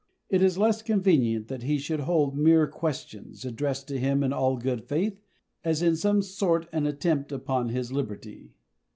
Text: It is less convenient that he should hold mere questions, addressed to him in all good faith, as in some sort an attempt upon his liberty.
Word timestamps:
It 0.31 0.41
is 0.41 0.57
less 0.57 0.81
convenient 0.81 1.47
that 1.49 1.61
he 1.61 1.77
should 1.77 1.99
hold 1.99 2.35
mere 2.35 2.65
questions, 2.65 3.45
addressed 3.45 3.87
to 3.89 3.99
him 3.99 4.23
in 4.23 4.33
all 4.33 4.57
good 4.57 4.83
faith, 4.85 5.21
as 5.63 5.83
in 5.83 5.95
some 5.95 6.23
sort 6.23 6.67
an 6.73 6.87
attempt 6.87 7.31
upon 7.31 7.69
his 7.69 7.91
liberty. 7.91 8.55